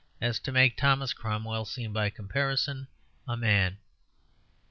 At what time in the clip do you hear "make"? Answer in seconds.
0.51-0.75